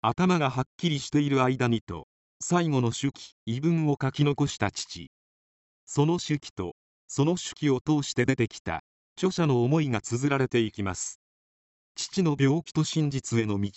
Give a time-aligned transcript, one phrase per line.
[0.00, 2.06] 頭がはっきりしている間にと
[2.40, 5.10] 最後の手記遺文を書き残した父。
[5.86, 6.76] その手記と
[7.08, 8.84] その手記を通して出てきた
[9.16, 11.20] 著者の思いが綴られていきます。
[11.96, 13.70] 父の病気と真実への道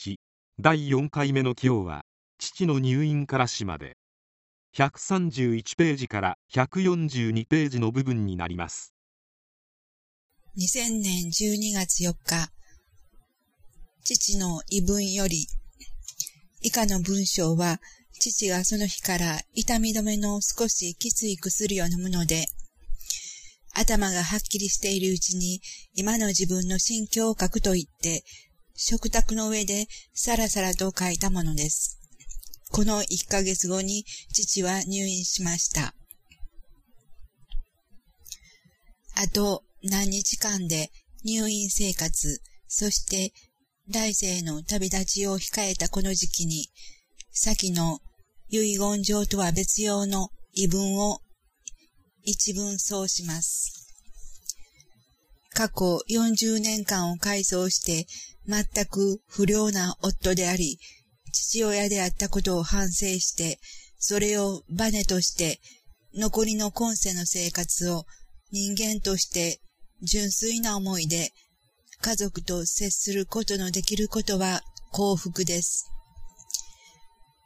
[0.59, 2.05] 第4回目の今日は
[2.37, 3.97] 父の入院から死まで
[4.75, 8.93] 131ページから142ページの部分になります。
[10.55, 12.51] 2000年12月4日
[14.03, 15.47] 父の遺文より
[16.61, 17.79] 以下の文章は
[18.19, 22.45] 父がその日から痛み止めの少しきつい薬を飲むので
[23.73, 25.61] 頭がはっきりしているうちに
[25.95, 28.23] 今の自分の心境を書くと言って、
[28.75, 31.99] 食卓の上でさらさらと書いたものです。
[32.71, 35.93] この1ヶ月後に父は入院しました。
[39.15, 40.89] あと何日間で
[41.23, 43.33] 入院生活、そして
[43.89, 46.69] 来世の旅立ちを控えたこの時期に、
[47.31, 47.99] 先の
[48.49, 51.21] 遺言状とは別用の遺文を
[52.23, 53.87] 一文そうします。
[55.53, 58.07] 過去40年間を改装して
[58.47, 60.79] 全く不良な夫であり、
[61.33, 63.59] 父親であったことを反省して、
[63.97, 65.59] それをバネとして
[66.13, 68.05] 残りの今世の生活を
[68.51, 69.61] 人間として
[70.01, 71.29] 純粋な思いで
[72.01, 75.91] 家族と接することのできることは幸福です。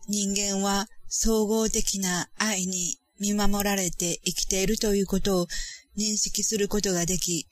[0.08, 5.48] 人間は総合的な愛に見守られて生きているということを
[5.98, 7.48] 認識することができ、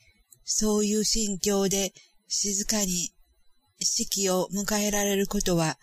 [0.46, 1.92] そういう心境で
[2.30, 3.12] 静かに
[3.81, 5.78] 死期を迎えられることは、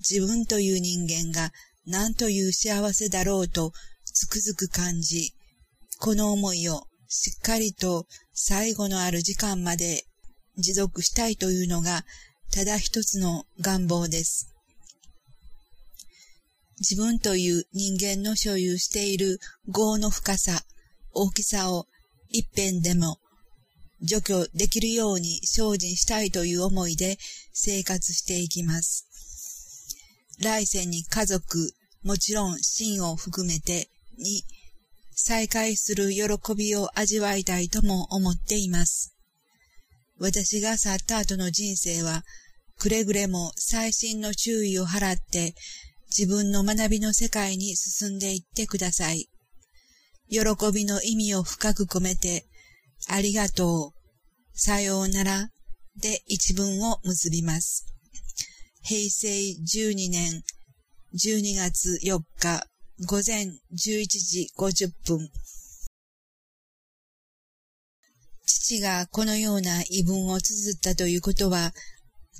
[0.00, 1.52] 自分という人間が
[1.86, 3.72] 何という幸せだろうと
[4.04, 5.34] つくづく感じ、
[6.00, 10.04] この思いをしっかりと最後のある時間まで
[10.56, 12.04] 持続したいというのが
[12.52, 14.48] ただ一つの願望です。
[16.80, 19.38] 自分という人間の所有している
[19.68, 20.64] 業の深さ、
[21.12, 21.86] 大きさを
[22.30, 23.18] 一辺でも
[24.02, 27.16] 除去できるように精進したいという思いで
[27.52, 29.06] 生活していきます。
[30.40, 31.72] 来世に家族、
[32.02, 33.88] もちろん真を含めて
[34.18, 34.44] に
[35.12, 39.13] 再会する喜びを味わいたいとも思っています。
[40.18, 42.24] 私が去った後の人生は、
[42.78, 45.54] くれぐれも細心の注意を払って
[46.08, 49.28] 自分の学びの世界に進んでいってください。
[50.28, 50.40] 喜
[50.72, 52.46] びの意味を深く込めて、
[53.08, 55.50] ありがとう、さようなら
[56.00, 57.86] で一文を結びます。
[58.82, 60.42] 平成12年
[61.14, 62.66] 12月4日
[63.06, 65.28] 午前11時50分。
[68.46, 71.72] 父がこのような異文を綴ったということは、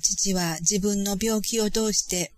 [0.01, 2.31] 父は自分の病気を通して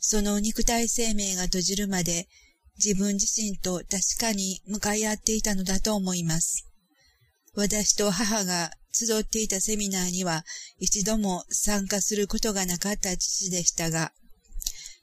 [0.00, 2.26] その肉体生命が閉じるまで
[2.82, 6.66] 自分自身と確かに向かい合っていたのだと思います。
[7.54, 10.44] 私と母が集っていたセミナーには
[10.78, 14.12] 一度も参加することがなかった父でしたが、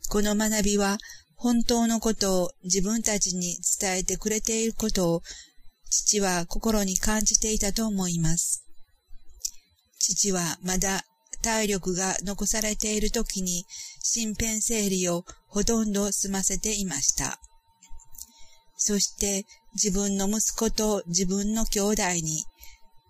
[0.10, 0.98] この学びは
[1.36, 5.22] 本当のことを自分たちに伝えてくれていることを
[5.90, 8.66] 父は心に感じていたと思います。
[10.00, 11.06] 父はまだ
[11.42, 13.66] 体力が残されている時に
[14.16, 17.40] 身辺整理をほとんど済ませていました。
[18.76, 22.44] そして自分の息子と自分の兄弟に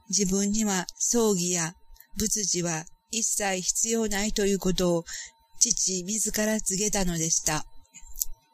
[0.10, 1.74] 自分には葬儀や
[2.18, 5.04] 仏事は一切必要ないということを
[5.60, 7.66] 父自ら告げたのでした。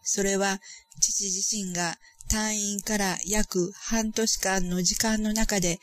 [0.04, 0.60] それは
[1.00, 1.96] 父自身が
[2.34, 5.78] 退院から約半年間の時間の中で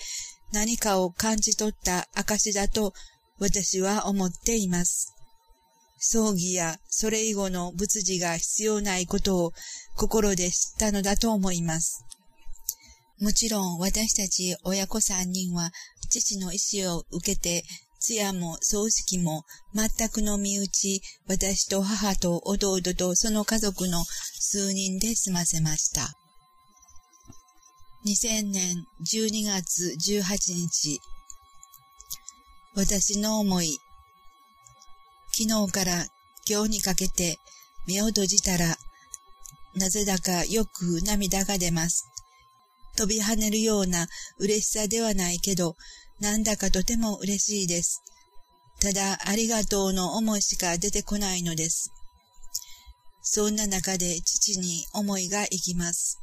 [0.53, 2.93] 何かを感じ取った証だと
[3.39, 5.15] 私は思っています。
[6.01, 9.53] 葬儀やそれ以後の仏事が必要ないことを
[9.97, 12.05] 心で知ったのだと思います。
[13.21, 15.71] もちろん私たち親子三人は
[16.09, 17.63] 父の意志を受けて
[18.01, 24.03] 通夜も葬式も全くの身内、私と母と弟とその家族の
[24.41, 26.20] 数人で済ませました。
[28.03, 31.03] 2000年12月18日、
[32.75, 33.79] 私の思い。
[35.33, 36.07] 昨日から
[36.49, 37.39] 今日にかけて
[37.87, 38.79] 目を閉じたら、
[39.75, 42.07] なぜだかよく涙が出ます。
[42.97, 44.07] 飛び跳ねるような
[44.39, 45.77] 嬉しさではないけど、
[46.21, 48.01] なんだかとても嬉しいです。
[48.81, 51.93] ただ、ありがとうの思いしか出てこないのです。
[53.21, 56.19] そんな中で父に思いが行きます。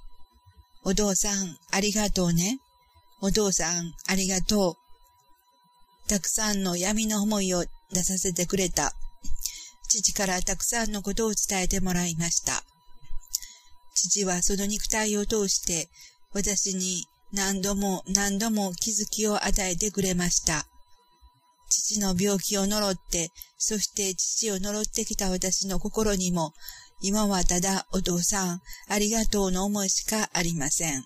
[0.90, 2.62] お父さん、ありがとうね。
[3.20, 4.78] お父さん、ありがと
[6.06, 6.10] う。
[6.10, 8.94] たくさんの闇の思いを出させてくれた。
[9.90, 12.64] 父からたくさんのことを伝えてもらいました。
[13.96, 15.90] 父はその肉体を通して
[16.32, 20.68] 私に何度も何度も気づきを与えてくれました。
[21.70, 26.54] 父の病気を呪って、そして父を呪ってきた私の心にも、
[27.00, 31.06] 今はただお父さん、ありがとうの思いしかありません。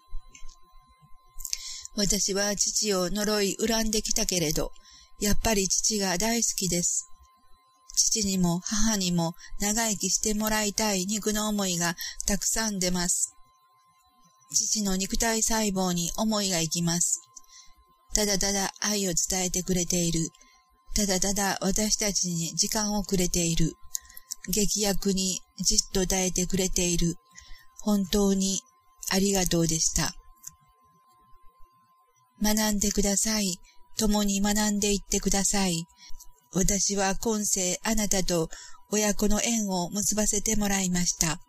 [1.96, 4.72] 私は父を呪い恨んできたけれど、
[5.20, 7.08] やっぱり父が大好きです。
[7.96, 11.96] 父にも母にも長生きしてもらいたい肉の思いが
[12.26, 13.36] たくさん出ます。
[14.54, 17.22] 父の肉体細胞に思いが行きます。
[18.14, 20.30] ただただ愛を伝えてくれている。
[20.96, 23.74] ただただ私たちに時間をくれている。
[24.50, 27.16] 劇薬にじっと耐えてくれている。
[27.82, 28.62] 本当に
[29.10, 30.14] ありがとうでした。
[32.42, 33.58] 学んでください。
[33.98, 35.86] 共に学んでいってください。
[36.54, 38.50] 私は今世あなたと
[38.90, 41.40] 親子の縁を結ばせてもらいました。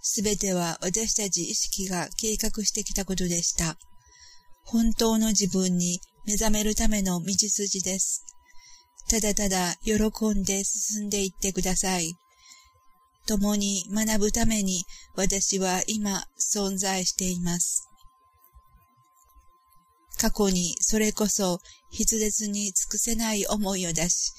[0.00, 3.76] すべては私たち意識が計画してきたことでした。
[4.62, 8.24] 本当の自分に目覚めるための道筋です。
[9.08, 9.94] ただただ喜
[10.30, 12.14] んで進んでいってください。
[13.26, 14.84] 共に学ぶために
[15.14, 17.88] 私は今存在しています。
[20.18, 21.58] 過去にそれこそ
[21.90, 24.32] 筆舌に尽くせない思いを出し、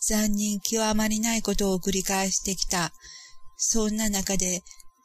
[0.00, 2.92] 残忍極まりないことを繰り返してきた。
[3.56, 4.62] そんな中で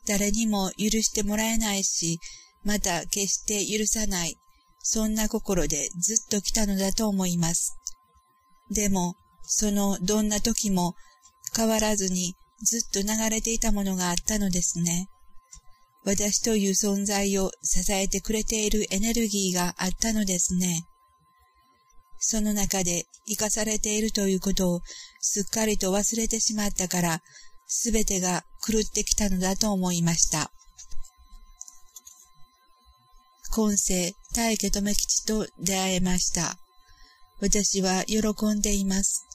[0.08, 2.20] 誰にも許してもらえないし、
[2.64, 4.38] また決して許さない。
[4.84, 7.76] そんな心でずっと来たのだと思います。
[8.72, 10.96] でも、そのどんな時も
[11.56, 15.08] 変わらずにずっと流れていたものがあったのですね。
[16.04, 20.86] 私という存在を支えてくれているエネルギーがあったのですね。
[22.20, 24.82] その中で生かされているということを
[25.20, 27.22] すっかりと忘れてしまったから、
[27.68, 30.52] すべてが狂ってきたのだと思いました。
[33.52, 36.58] 今世、大家留吉と出会えました。
[37.42, 38.20] 私は喜
[38.56, 39.31] んでいます。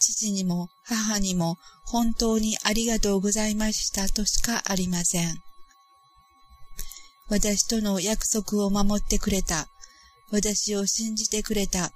[0.00, 5.42] 父にも母にも本当にありがとうございましたとしかありません。
[7.28, 9.68] 私との約束を守ってくれた。
[10.32, 11.92] 私を信じてくれた。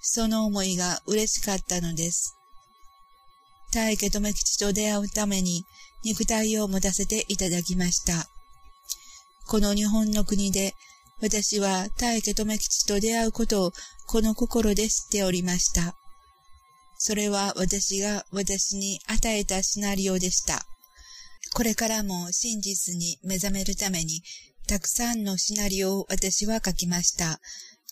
[0.00, 2.36] その思いが嬉しかったのです。
[3.72, 5.64] 大家留吉と出会うために
[6.04, 8.28] 肉体を持たせていただきました。
[9.46, 10.74] この日本の国で
[11.20, 13.72] 私は大家留吉と出会うことを
[14.06, 15.99] この心で知っておりました。
[17.02, 20.66] それは私が私に与えたシナリオでした。
[21.54, 24.22] これからも真実に目覚めるために
[24.68, 27.40] たくさんのシナリオを私は書きました。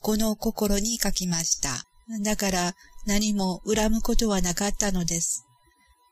[0.02, 1.86] この心に書きました。
[2.22, 2.74] だから
[3.06, 5.46] 何も恨むことはなかったのです。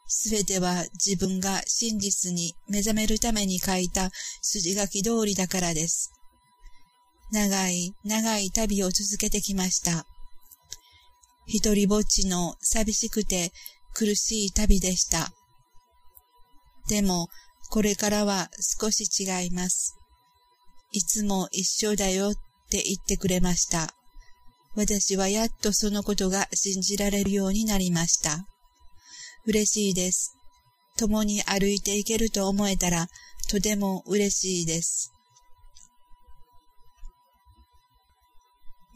[0.08, 4.10] すべては自分が真実に目覚めるために書いた
[4.40, 6.12] 筋書き通りだからです。
[7.30, 10.06] 長い長い旅を続けてきました。
[11.46, 13.52] 一人ぼっちの寂しくて
[13.94, 15.32] 苦しい旅でした。
[16.88, 17.28] でも、
[17.70, 18.50] これからは
[18.80, 19.96] 少し違います。
[20.92, 22.34] いつも一緒だよっ
[22.70, 23.94] て言ってくれました。
[24.74, 28.46] 私はやっとそのことが信じられるようになりました。
[29.46, 30.36] 嬉しいです。
[30.98, 33.08] 共に歩いていけると思えたら
[33.48, 35.12] とても嬉しいです。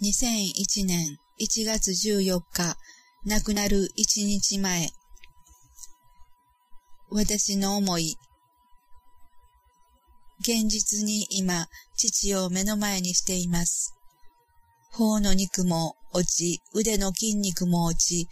[0.03, 2.77] 2001年1月14日、
[3.25, 4.91] 亡くなる1日前。
[7.11, 8.19] 私の思い、
[10.41, 11.67] 現実に今、
[11.97, 13.95] 父を目の前にしています。
[14.93, 18.29] 頬の肉も落ち、腕の筋肉も落ち、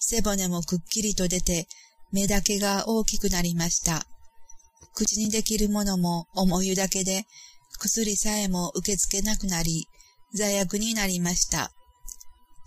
[0.00, 1.68] 背骨もくっきりと出て、
[2.12, 4.06] 目だけが大きくなりました。
[4.94, 7.26] 口にできるものも思いだけで、
[7.78, 9.86] 薬さえも受け付けなくなり、
[10.32, 11.72] 罪悪になりました。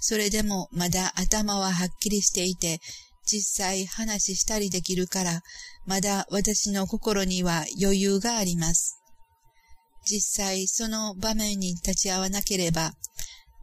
[0.01, 2.81] それでもまだ頭ははっきりしていて、
[3.23, 5.41] 実際話したりできるから、
[5.85, 8.97] まだ私の心には余裕があります。
[10.03, 12.93] 実際その場面に立ち会わなければ、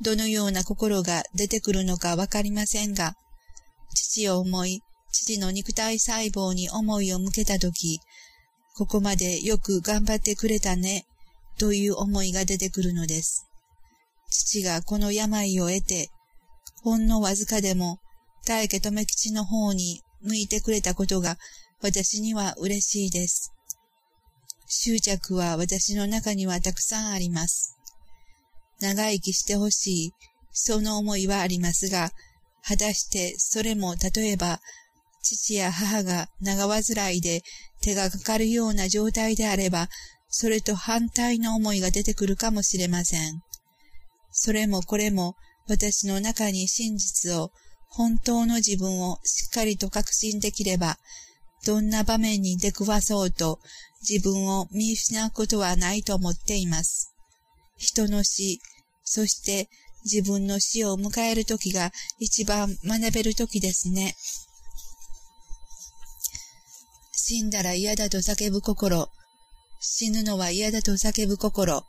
[0.01, 3.15] どのような心が出てくるのかわかりませんが、
[3.95, 4.81] 父を思い、
[5.11, 8.01] 父の肉体細胞に思いを向けたとき、
[8.77, 11.05] ここまでよく頑張ってくれたね、
[11.59, 13.45] という思いが出てくるのです。
[14.31, 16.11] 父がこの病を得て、
[16.83, 18.01] ほんのわずかでも
[18.47, 21.37] 大家留吉の方に向いてくれたことが
[21.81, 23.53] 私には嬉しいです。
[24.67, 27.77] 執着は私の中にはたくさんあります。
[28.81, 30.13] 長生きしてほしい、
[30.53, 32.13] その思いはありますが、
[32.63, 34.61] 果たしてそれも例えば、
[35.23, 37.43] 父や母が長患いで
[37.81, 39.89] 手がかかるような状態であれば、
[40.29, 43.43] それと反対の思いが出てくるかもしれません。
[44.31, 45.35] それもこれも
[45.69, 47.53] 私の中に真実を、
[47.89, 50.99] 本当の自分をしっかりと確信できれば、
[51.65, 53.61] どんな場面に出くわそうと
[54.09, 57.13] 自分を見失うことはないと思っています。
[57.77, 58.61] 人の死、
[59.05, 59.69] そして
[60.05, 64.15] 自分の死を迎える時が一番学べる時ですね。
[67.13, 69.11] 死んだら嫌だと叫ぶ心、
[69.81, 71.85] 死ぬのは嫌だと叫ぶ心、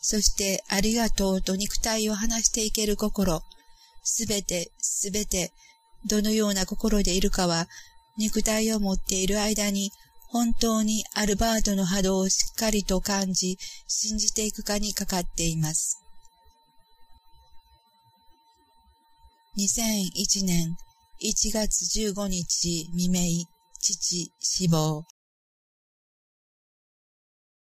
[0.00, 3.42] そしてありがとうと肉体を離していける心、
[4.02, 5.52] すべて、すべて、
[6.06, 7.68] どのような心でいるかは、
[8.16, 9.92] 肉体を持っている間に、
[10.28, 16.00] 本当にアルバートの波動をしっかりと感じ、信じていくかにかかっています。
[19.58, 20.76] 2001年
[21.22, 23.44] 1月15日未明、
[23.80, 25.04] 父死亡。